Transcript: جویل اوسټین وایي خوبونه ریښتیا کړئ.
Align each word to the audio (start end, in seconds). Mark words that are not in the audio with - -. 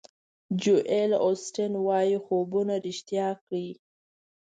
جویل 0.61 1.11
اوسټین 1.25 1.73
وایي 1.85 2.17
خوبونه 2.25 2.73
ریښتیا 2.85 3.27
کړئ. 3.43 3.67